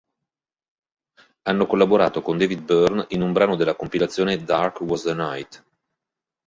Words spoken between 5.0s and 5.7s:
the Night.